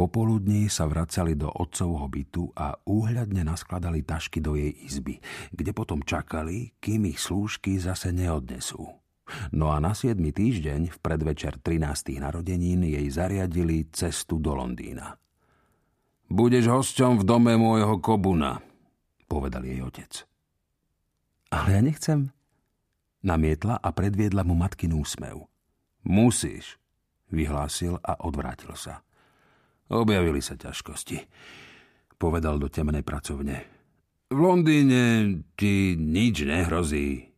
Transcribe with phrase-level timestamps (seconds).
[0.00, 5.20] Popoludní sa vracali do otcovho bytu a úhľadne naskladali tašky do jej izby,
[5.52, 8.80] kde potom čakali, kým ich slúžky zase neodnesú.
[9.52, 10.16] No a na 7.
[10.16, 12.16] týždeň, v predvečer 13.
[12.16, 15.20] narodenín, jej zariadili cestu do Londýna.
[16.32, 18.64] Budeš hosťom v dome môjho kobuna,
[19.28, 20.24] povedal jej otec.
[21.52, 22.32] Ale ja nechcem,
[23.20, 25.44] namietla a predviedla mu matkinú úsmev.
[26.08, 26.80] Musíš,
[27.28, 29.04] vyhlásil a odvrátil sa.
[29.90, 31.18] Objavili sa ťažkosti,
[32.14, 33.66] povedal do temnej pracovne.
[34.30, 37.34] V Londýne ti nič nehrozí.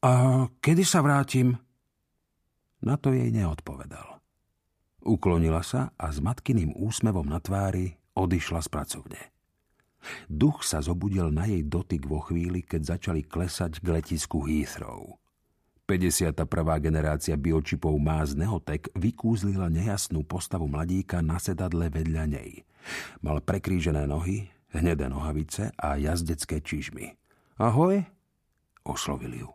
[0.00, 1.60] A kedy sa vrátim?
[2.80, 4.16] Na to jej neodpovedal.
[5.04, 9.20] Uklonila sa a s matkyným úsmevom na tvári odišla z pracovne.
[10.30, 15.20] Duch sa zobudil na jej dotyk vo chvíli, keď začali klesať k letisku Heathrow.
[15.88, 16.44] 51.
[16.84, 22.60] generácia biočipov Máz Neotek vykúzlila nejasnú postavu mladíka na sedadle vedľa nej.
[23.24, 27.16] Mal prekrížené nohy, hnedé nohavice a jazdecké čižmy.
[27.56, 28.04] Ahoj,
[28.84, 29.48] oslovil ju.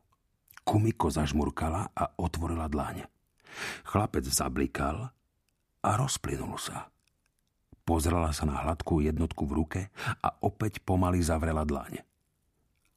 [0.66, 3.05] Kumiko zažmurkala a otvorila dlaň.
[3.86, 5.13] Chlapec zablikal
[5.86, 6.89] a rozplynul sa.
[7.86, 9.81] Pozrela sa na hladkú jednotku v ruke
[10.17, 12.02] a opäť pomaly zavrela dlaň.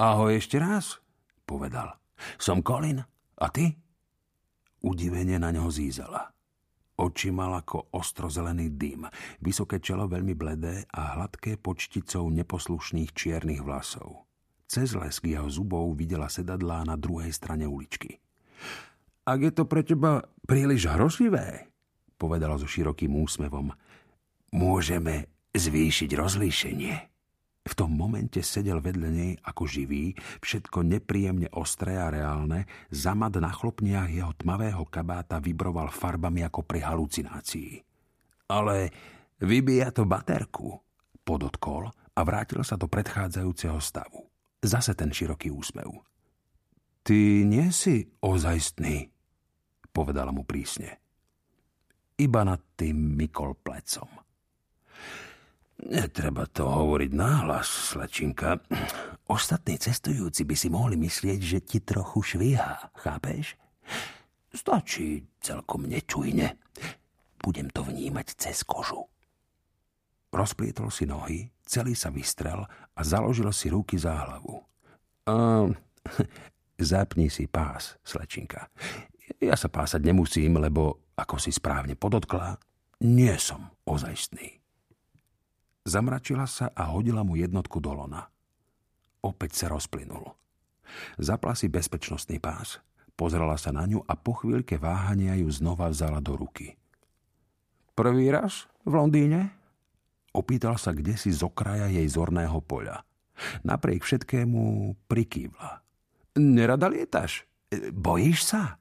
[0.01, 1.05] Ahoj ešte raz,
[1.45, 2.01] povedal.
[2.41, 3.05] Som Colin.
[3.37, 3.77] A ty?
[4.81, 6.33] Udivenie na ňo zízala.
[6.97, 9.05] Oči mal ako ostrozelený dym,
[9.45, 14.25] vysoké čelo veľmi bledé a hladké počticou neposlušných čiernych vlasov.
[14.65, 18.17] Cez lesk jeho zubov videla sedadlá na druhej strane uličky.
[19.29, 21.69] Ak je to pre teba príliš hrozlivé,
[22.17, 23.77] povedala so širokým úsmevom,
[24.57, 27.16] môžeme zvýšiť rozlíšenie.
[27.67, 33.51] V tom momente sedel vedľa nej ako živý, všetko nepríjemne ostré a reálne, zamad na
[33.51, 37.83] chlopniach jeho tmavého kabáta vibroval farbami ako pri halucinácii.
[38.47, 38.95] Ale
[39.43, 40.79] vybíja to baterku,
[41.27, 44.31] podotkol a vrátil sa do predchádzajúceho stavu.
[44.63, 45.91] Zase ten široký úsmev.
[47.03, 49.11] Ty nie si ozajstný,
[49.91, 51.03] povedala mu prísne.
[52.17, 54.09] Iba nad tým mykol plecom.
[55.77, 58.65] Netreba to hovoriť náhlas, slečinka.
[59.29, 63.61] Ostatní cestujúci by si mohli myslieť, že ti trochu švíha, chápeš?
[64.57, 66.57] Stačí celkom nečujne.
[67.45, 69.05] Budem to vnímať cez kožu.
[70.33, 72.65] Rozplietol si nohy, celý sa vystrel
[72.97, 74.65] a založil si ruky za hlavu.
[75.29, 75.69] A,
[76.81, 78.73] zapni si pás, slečinka.
[79.45, 82.57] Ja sa pásať nemusím, lebo, ako si správne podotkla,
[83.05, 84.66] nie som ozajstný.
[85.87, 88.27] Zamračila sa a hodila mu jednotku do lona.
[89.23, 90.35] Opäť sa rozplynul.
[91.23, 92.83] Zapla si bezpečnostný pás,
[93.15, 96.75] pozrela sa na ňu a po chvíľke váhania ju znova vzala do ruky.
[97.95, 99.55] Prvý raz v Londýne?
[100.35, 103.07] Opýtal sa kde si z okraja jej zorného poľa.
[103.65, 105.81] Napriek všetkému prikývla.
[106.37, 107.49] Nerada lietaš?
[107.95, 108.77] Bojíš sa?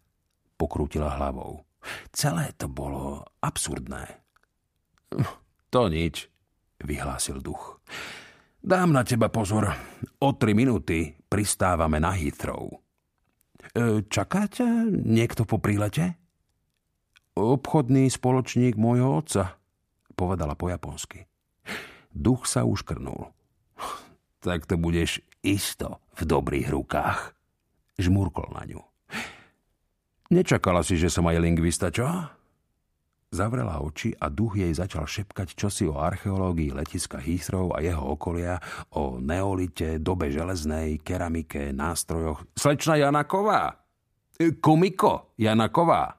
[0.59, 1.63] Pokrútila hlavou.
[2.11, 4.19] Celé to bolo absurdné.
[5.71, 6.27] To nič,
[6.85, 7.81] vyhlásil duch.
[8.65, 9.69] Dám na teba pozor.
[10.21, 12.81] O tri minúty pristávame na Heathrow.
[13.75, 16.17] E, čakáte niekto po prílete?
[17.35, 19.59] Obchodný spoločník môjho otca,
[20.15, 21.27] povedala po japonsky.
[22.09, 23.29] Duch sa uškrnul.
[24.39, 27.35] Tak to budeš isto v dobrých rukách.
[27.99, 28.81] Žmurkol na ňu.
[30.33, 32.07] Nečakala si, že som aj lingvista, čo?
[33.35, 38.63] Zavrela oči a duch jej začal šepkať čosi o archeológii letiska Heathrow a jeho okolia,
[38.95, 42.47] o neolite, dobe železnej, keramike, nástrojoch.
[42.55, 43.75] Slečna Janaková!
[44.39, 46.15] E, Komiko Janaková!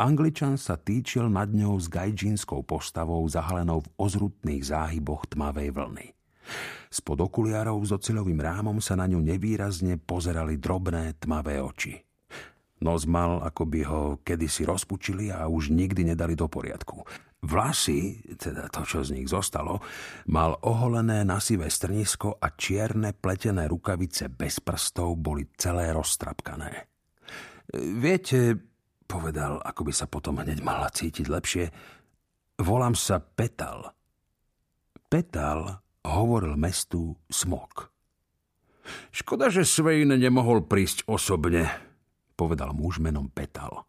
[0.00, 6.06] Angličan sa týčil nad ňou s gajdžínskou postavou zahalenou v ozrutných záhyboch tmavej vlny.
[6.88, 12.09] Spod okuliarov s oceľovým rámom sa na ňu nevýrazne pozerali drobné tmavé oči.
[12.80, 17.04] Nos mal, ako by ho kedysi rozpučili a už nikdy nedali do poriadku.
[17.40, 19.80] Vlasy, teda to, čo z nich zostalo,
[20.28, 26.88] mal oholené na sivé strnisko a čierne pletené rukavice bez prstov boli celé roztrapkané.
[28.00, 28.56] Viete,
[29.08, 31.64] povedal, ako by sa potom hneď mala cítiť lepšie,
[32.60, 33.92] volám sa Petal.
[35.08, 37.88] Petal hovoril mestu Smok.
[39.12, 41.89] Škoda, že Svein nemohol prísť osobne,
[42.40, 43.84] povedal muž menom Petal.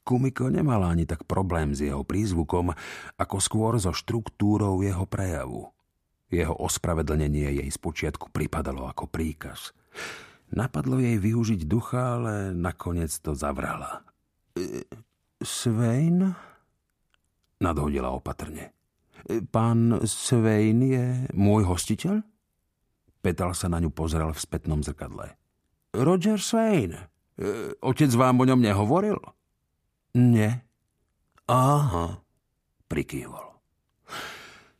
[0.00, 2.72] Kumiko nemala ani tak problém s jeho prízvukom,
[3.20, 5.68] ako skôr so štruktúrou jeho prejavu.
[6.32, 9.76] Jeho ospravedlnenie jej spočiatku pripadalo ako príkaz.
[10.48, 14.00] Napadlo jej využiť ducha, ale nakoniec to zavrala.
[14.56, 14.88] E,
[15.44, 16.32] Svein?
[17.60, 18.72] nadhodila opatrne.
[19.52, 22.24] Pán Svein je môj hostiteľ?
[23.20, 25.36] Petal sa na ňu pozrel v spätnom zrkadle.
[25.92, 26.96] Roger Svein.
[27.40, 29.16] E, otec vám o ňom nehovoril?
[30.12, 30.60] Nie.
[31.48, 32.20] Aha,
[32.86, 33.56] prikývol.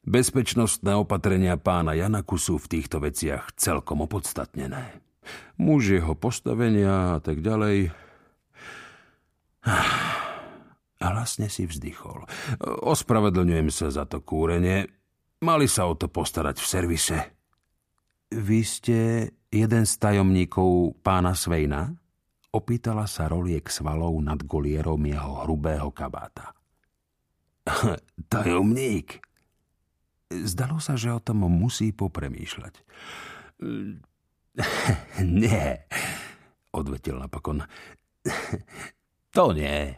[0.05, 5.01] Bezpečnostné opatrenia pána Janaku sú v týchto veciach celkom opodstatnené.
[5.57, 7.93] Muž jeho postavenia a tak ďalej.
[9.65, 9.77] A
[11.05, 12.25] hlasne si vzdychol.
[12.85, 14.89] Ospravedlňujem sa za to kúrenie.
[15.41, 17.19] Mali sa o to postarať v servise.
[18.33, 18.99] Vy ste
[19.49, 21.93] jeden z tajomníkov pána Svejna?
[22.51, 26.51] Opýtala sa roliek svalov nad golierom jeho hrubého kabáta.
[28.33, 29.23] Tajomník,
[30.31, 32.75] Zdalo sa, že o tom musí popremýšľať.
[35.43, 35.91] Nie,
[36.71, 37.67] odvetil napokon.
[39.31, 39.95] To nie.